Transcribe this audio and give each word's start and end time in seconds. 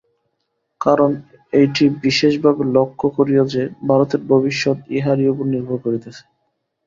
কারণ 0.81 1.11
এইটি 1.53 1.85
বিশেষভাবে 2.03 2.63
লক্ষ্য 2.77 3.07
করিও 3.17 3.43
যে, 3.53 3.61
ভারতের 3.89 4.21
ভবিষ্যৎ 4.29 4.77
ইহারই 4.97 5.29
উপর 5.31 5.45
নির্ভর 5.53 5.77
করিতেছে। 5.85 6.23